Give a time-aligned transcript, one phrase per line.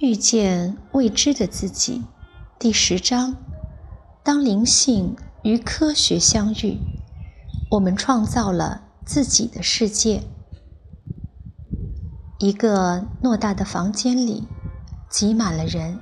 [0.00, 2.02] 遇见未知的自己，
[2.58, 3.36] 第十章：
[4.22, 6.78] 当灵性与科学相遇，
[7.72, 10.22] 我们创造了自己的世界。
[12.38, 14.48] 一个偌大的房间里
[15.10, 15.98] 挤满了人，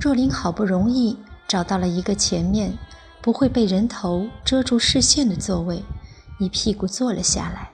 [0.00, 2.78] 若琳好不容易找到了一个前面
[3.20, 5.82] 不会被人头遮住视线的座位，
[6.38, 7.72] 一屁股坐了下来。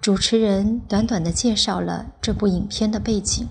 [0.00, 3.48] 主持人短短的介绍了这部影片的背景。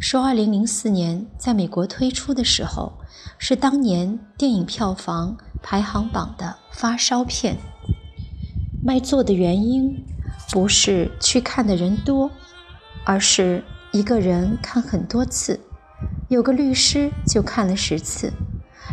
[0.00, 2.92] 说，2004年在美国推出的时候，
[3.36, 7.56] 是当年电影票房排行榜的发烧片。
[8.80, 10.04] 卖座的原因
[10.52, 12.30] 不是去看的人多，
[13.04, 15.58] 而是一个人看很多次。
[16.28, 18.32] 有个律师就看了十次，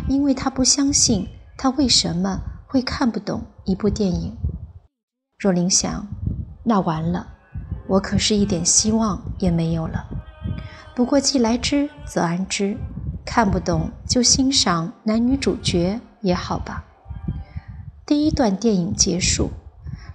[0.08, 4.36] 因为他不相信他为什么会看不懂一部电影。
[5.38, 6.04] 若琳想，
[6.64, 7.28] 那完了，
[7.86, 10.04] 我可是一点希望也没有了。
[10.96, 12.78] 不过既来之则安之，
[13.22, 16.86] 看不懂就欣赏男女主角也好吧。
[18.06, 19.50] 第一段电影结束，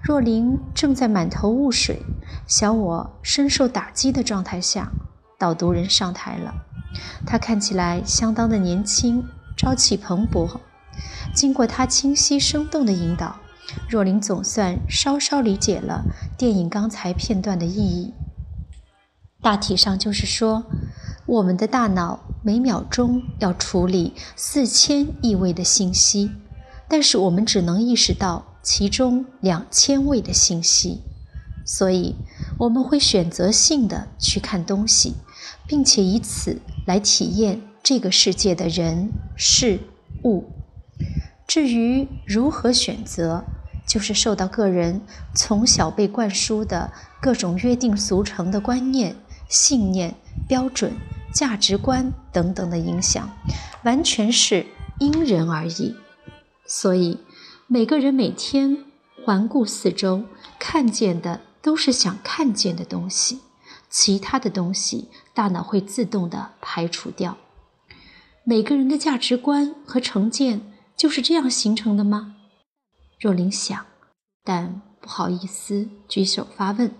[0.01, 2.01] 若琳正在满头雾水、
[2.47, 4.91] 小我深受打击的状态下，
[5.37, 6.51] 导读人上台了。
[7.27, 9.23] 他看起来相当的年轻，
[9.55, 10.49] 朝气蓬勃。
[11.31, 13.35] 经过他清晰生动的引导，
[13.87, 16.05] 若琳总算稍稍理解了
[16.39, 18.15] 电影刚才片段的意义。
[19.41, 20.65] 大体上就是说，
[21.25, 26.31] 我们的大脑每秒钟要处理四千亿位的信息，
[26.87, 31.01] 但是我们只能意识到其中两千位的信息，
[31.65, 32.15] 所以
[32.59, 35.15] 我们会选择性的去看东西，
[35.65, 39.79] 并且以此来体验这个世界的人事
[40.23, 40.51] 物。
[41.47, 43.43] 至于如何选择，
[43.87, 45.01] 就是受到个人
[45.33, 49.15] 从小被灌输的各种约定俗成的观念。
[49.51, 50.15] 信念、
[50.47, 50.93] 标准、
[51.33, 53.29] 价值观等等的影响，
[53.83, 54.65] 完全是
[54.97, 55.95] 因人而异。
[56.65, 57.19] 所以，
[57.67, 58.85] 每个人每天
[59.25, 60.23] 环顾四周，
[60.57, 63.41] 看见的都是想看见的东西，
[63.89, 67.37] 其他的东西大脑会自动的排除掉。
[68.45, 72.35] 每个人的价值观和成见就是这样形成的吗？
[73.19, 73.85] 若琳想，
[74.45, 76.91] 但不好意思举手发问。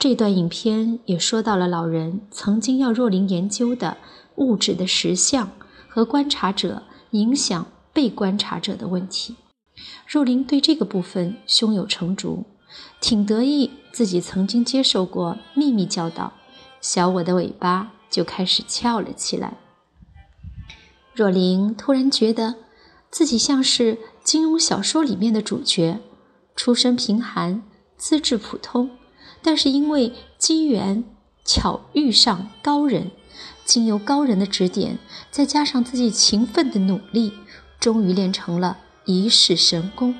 [0.00, 3.98] 这段影片也说到了老人曾经要若琳研究的
[4.36, 5.50] 物质的实相
[5.90, 9.36] 和观察者影响被观察者的问题。
[10.06, 12.46] 若琳对这个部分胸有成竹，
[12.98, 16.32] 挺得意自己曾经接受过秘密教导，
[16.80, 19.58] 小我的尾巴就开始翘了起来。
[21.12, 22.54] 若琳突然觉得
[23.10, 26.00] 自己像是金庸小说里面的主角，
[26.56, 27.62] 出身贫寒，
[27.98, 28.90] 资质普通。
[29.42, 31.04] 但是因为机缘
[31.44, 33.10] 巧遇上高人，
[33.64, 34.98] 经由高人的指点，
[35.30, 37.32] 再加上自己勤奋的努力，
[37.78, 40.14] 终于练成了一世神功。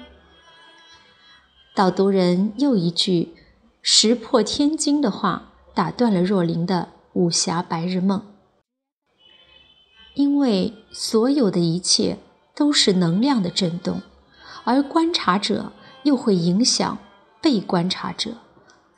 [1.74, 3.34] 导读人又一句
[3.82, 8.22] 石破天惊的话，打断了若琳的武侠白日梦。
[10.14, 12.18] 因为所有的一切
[12.54, 14.02] 都是能量的震动，
[14.64, 15.72] 而观察者
[16.02, 16.98] 又会影响
[17.40, 18.38] 被观察者。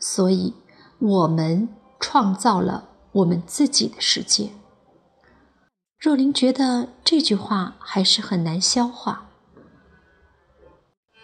[0.04, 0.52] 所以，
[0.98, 1.68] 我们
[2.00, 4.50] 创造了我们自己的世界。
[5.96, 9.28] 若琳觉得这句话还是很难消化。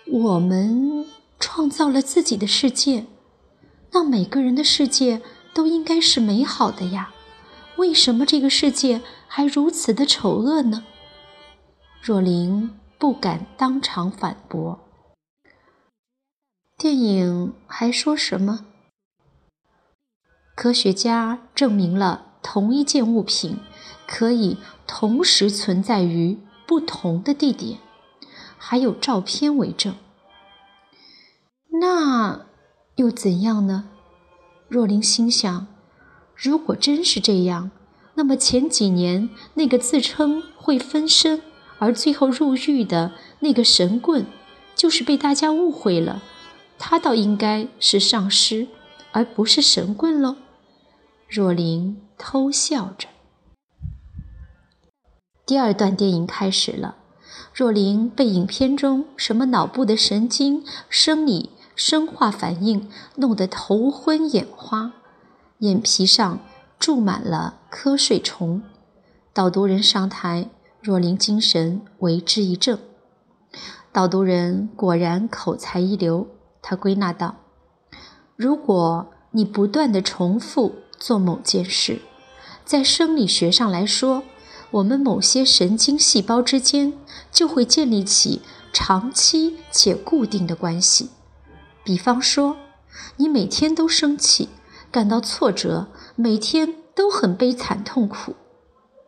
[0.07, 1.05] 我们
[1.41, 3.07] 创造了自己的世界，
[3.91, 5.23] 那每个人的世界
[5.53, 7.13] 都应该是美好的呀？
[7.79, 10.85] 为什么这个世界还如此的丑恶呢？
[12.01, 14.79] 若琳不敢当场反驳。
[16.77, 18.67] 电影还说什么？
[20.59, 23.59] 科学家证明了同一件物品
[24.09, 24.57] 可以
[24.89, 27.79] 同时存在于不同的地点，
[28.57, 29.95] 还有照片为证。
[31.81, 32.41] 那
[32.97, 33.85] 又怎样呢？
[34.67, 35.69] 若琳心想，
[36.35, 37.71] 如果真是这样，
[38.15, 41.41] 那么前几年那个自称会分身
[41.79, 44.27] 而最后入狱的那个神棍，
[44.75, 46.21] 就是被大家误会了，
[46.81, 48.67] 他倒应该是上师，
[49.13, 50.35] 而不是神棍喽。
[51.29, 53.07] 若琳偷笑着。
[55.45, 56.97] 第二段电影开始了，
[57.53, 64.95] 若琳被影片中什么脑部的神经、生理、生化反应弄得头昏眼花，
[65.59, 66.41] 眼皮上
[66.79, 68.63] 住满了瞌睡虫。
[69.35, 70.49] 导读人上台，
[70.81, 72.79] 若琳精神为之一振。
[73.93, 76.27] 导读人果然口才一流，
[76.63, 77.37] 他归纳道
[78.35, 82.01] ：“如果你不断的重复。”做某件事，
[82.65, 84.23] 在生理学上来说，
[84.73, 86.93] 我们某些神经细胞之间
[87.33, 88.43] 就会建立起
[88.73, 91.11] 长期且固定的关系。
[91.83, 92.57] 比方说，
[93.17, 94.49] 你每天都生气，
[94.91, 95.87] 感到挫折，
[96.17, 98.35] 每天都很悲惨痛苦，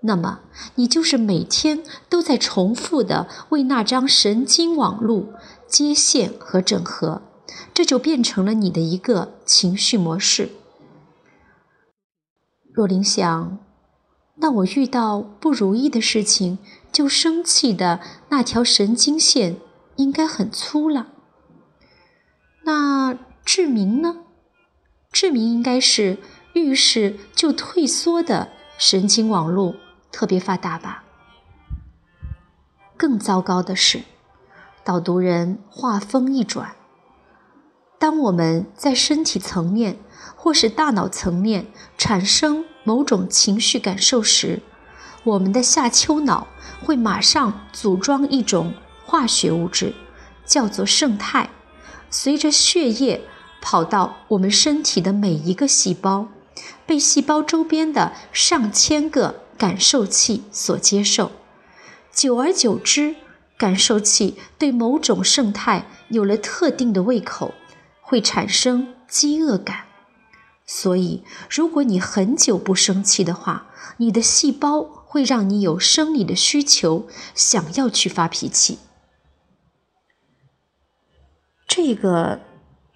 [0.02, 0.40] 那么
[0.76, 5.32] 你就是每天都在重复的为那张神经网路
[5.66, 7.20] 接线和整合，
[7.74, 10.50] 这就变成了你的一个情绪模式。
[12.72, 13.58] 若琳想，
[14.36, 16.58] 那我遇到不如意的事情
[16.92, 19.56] 就生气的那条神经线
[19.96, 21.08] 应该很粗了。
[22.62, 24.24] 那志明呢？
[25.10, 26.18] 志明应该是
[26.54, 29.74] 遇事就退缩的神经网络
[30.12, 31.04] 特别发达吧。
[32.96, 34.02] 更糟糕的是，
[34.84, 36.76] 导读人话锋一转，
[38.00, 39.98] 当我们在身体层面。
[40.42, 41.66] 或是大脑层面
[41.98, 44.62] 产生某种情绪感受时，
[45.22, 46.46] 我们的下丘脑
[46.82, 48.72] 会马上组装一种
[49.04, 49.92] 化学物质，
[50.46, 51.50] 叫做胜肽，
[52.08, 53.20] 随着血液
[53.60, 56.28] 跑到我们身体的每一个细胞，
[56.86, 61.32] 被细胞周边的上千个感受器所接受。
[62.10, 63.16] 久而久之，
[63.58, 67.52] 感受器对某种胜肽有了特定的胃口，
[68.10, 69.84] 会产生饥饿感。
[70.66, 73.68] 所以，如果你很久不生气的话，
[73.98, 78.80] 你的细胞会让你有生理的需求，想要去发脾气。
[81.68, 82.40] 这个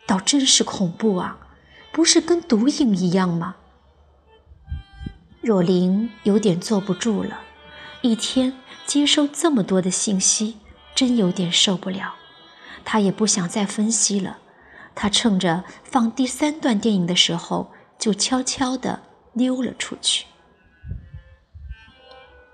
[0.05, 1.39] 倒真是恐怖啊，
[1.93, 3.55] 不是跟毒瘾一样吗？
[5.41, 7.43] 若琳有点坐不住了，
[8.03, 10.59] 一天接收这么多的信息，
[10.93, 12.17] 真有点受不了。
[12.85, 14.39] 她也不想再分析了。
[14.95, 19.01] 他趁着放第三段电影的时候，就悄悄地
[19.33, 20.27] 溜了出去。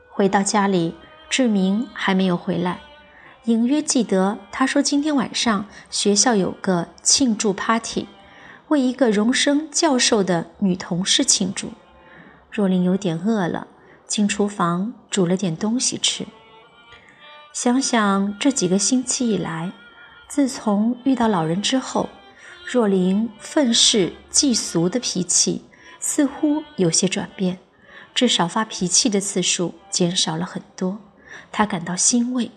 [0.08, 0.94] 回到家里，
[1.28, 2.80] 志明还没有回来。
[3.44, 8.06] 隐约记得他说今天晚上学校有个庆祝 party，
[8.68, 11.72] 为一个荣升教授的女同事庆祝。
[12.50, 13.66] 若琳有点饿了，
[14.06, 16.26] 进厨房煮了点东西吃。
[17.52, 19.72] 想想这几个星期以来，
[20.28, 22.08] 自从遇到老人之后。
[22.72, 25.64] 若琳愤世嫉俗的脾气
[25.98, 27.58] 似乎有些转变，
[28.14, 31.00] 至少发脾气的次数减少了很多，
[31.50, 32.52] 她感到欣慰。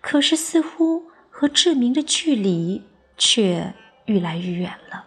[0.00, 2.84] 可是，似乎和志明的距离
[3.18, 5.06] 却愈来愈远了。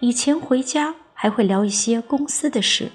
[0.00, 2.92] 以前回家还会聊一些公司的事，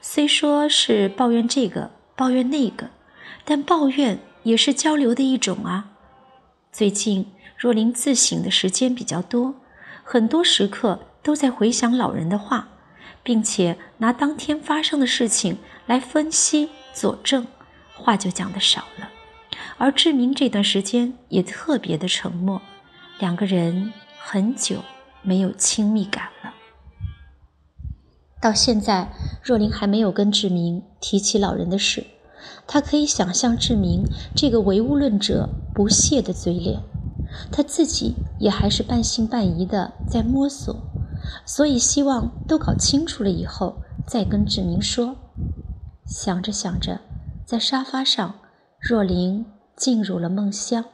[0.00, 2.88] 虽说是抱怨这个抱怨那个，
[3.44, 5.97] 但抱怨也是交流的一种啊。
[6.72, 7.26] 最近。
[7.56, 9.56] 若琳自省的时间比较多，
[10.04, 12.68] 很多时刻都在回想老人的话，
[13.24, 17.48] 并且拿当天发生的事情来分析佐证，
[17.96, 19.10] 话就讲的少了。
[19.76, 22.62] 而志明这段时间也特别的沉默，
[23.18, 24.84] 两个人很久
[25.22, 26.54] 没有亲密感了。
[28.40, 29.10] 到现在，
[29.42, 32.06] 若琳还没有跟志明提起老人的事，
[32.66, 36.80] 他可以想象志明这个唯物论者不屑的嘴脸。
[37.52, 40.74] 他自己也还是半信半疑的在摸索，
[41.44, 43.76] 所以希望都搞清楚了以后
[44.06, 45.16] 再跟志明说。
[46.06, 47.00] 想着想着，
[47.44, 48.36] 在沙发上，
[48.80, 49.44] 若琳
[49.76, 50.84] 进入了梦乡。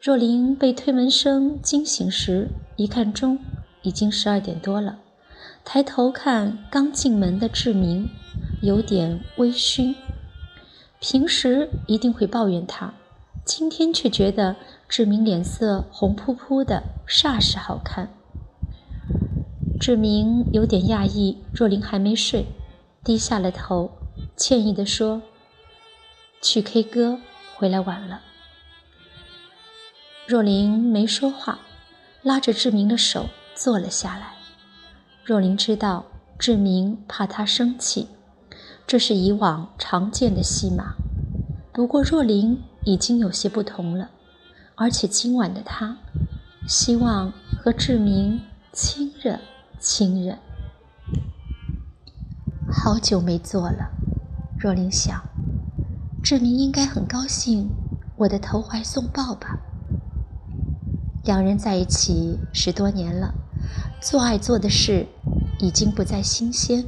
[0.00, 3.38] 若琳被推门声惊醒时，一看钟，
[3.82, 5.00] 已经十二点多了。
[5.64, 8.08] 抬头看刚进门的志明，
[8.60, 9.94] 有点微醺。
[10.98, 12.92] 平时一定会抱怨他。
[13.44, 14.56] 今天却觉得
[14.88, 18.10] 志明脸色红扑扑的，煞是好看。
[19.80, 22.46] 志明有点讶异，若琳还没睡，
[23.02, 23.90] 低下了头，
[24.36, 25.22] 歉意地说
[26.42, 27.18] ：“去 K 歌，
[27.56, 28.20] 回来晚了。”
[30.26, 31.60] 若琳没说话，
[32.22, 34.34] 拉着志明的手坐了下来。
[35.24, 36.06] 若琳知道
[36.38, 38.08] 志明怕她生气，
[38.86, 40.94] 这是以往常见的戏码。
[41.72, 42.62] 不过若琳。
[42.86, 44.08] 已经有些不同了，
[44.74, 45.98] 而且今晚的他
[46.66, 48.40] 希望和志明
[48.72, 49.38] 亲热
[49.78, 50.38] 亲热。
[52.72, 53.90] 好久没做了，
[54.58, 55.22] 若琳想，
[56.22, 57.68] 志明应该很高兴
[58.16, 59.60] 我的投怀送抱吧。
[61.24, 63.34] 两人在一起十多年了，
[64.00, 65.06] 做爱做的事
[65.58, 66.84] 已经不再新鲜，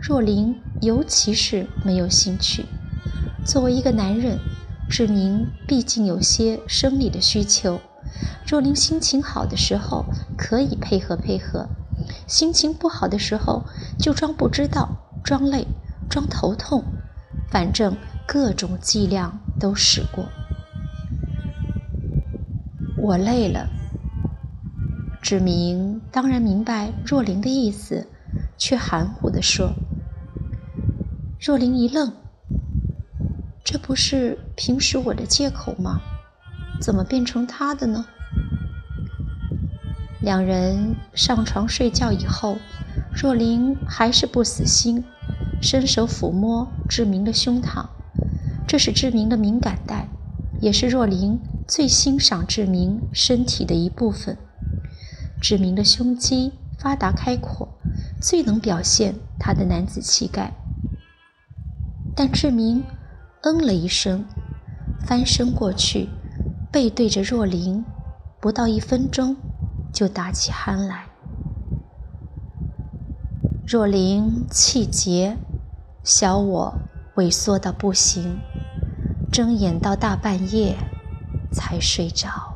[0.00, 2.64] 若琳尤其是没有兴趣。
[3.44, 4.38] 作为一个男人。
[4.88, 7.80] 志明毕竟有些生理的需求，
[8.46, 10.04] 若琳心情好的时候
[10.38, 11.66] 可以配合配合，
[12.28, 13.64] 心情不好的时候
[13.98, 14.88] 就装不知道，
[15.24, 15.66] 装累，
[16.08, 16.84] 装头痛，
[17.50, 17.96] 反正
[18.28, 20.24] 各种伎俩都使过。
[22.96, 23.68] 我累了。
[25.28, 28.06] 志明当然明白若琳的意思，
[28.56, 29.72] 却含糊地说。
[31.40, 32.12] 若琳一愣
[33.64, 36.00] ：“这不是平时我的借口吗？
[36.80, 38.06] 怎么变成他的呢？”
[40.22, 42.58] 两人上床睡觉以后，
[43.12, 45.02] 若琳还是不死心，
[45.60, 47.84] 伸手抚摸志明的胸膛。
[48.68, 50.08] 这是志明的敏感带，
[50.60, 54.38] 也是若琳最欣赏志明身体的一部分。
[55.48, 57.68] 志明的胸肌发达开阔，
[58.20, 60.52] 最能表现他的男子气概。
[62.16, 62.82] 但志明
[63.42, 64.24] 嗯了一声，
[65.06, 66.08] 翻身过去，
[66.72, 67.84] 背对着若琳，
[68.40, 69.36] 不到一分钟
[69.92, 71.04] 就打起鼾来。
[73.64, 75.36] 若琳气结，
[76.02, 76.74] 小我
[77.14, 78.40] 萎缩到不行，
[79.30, 80.76] 睁眼到大半夜
[81.52, 82.55] 才睡着。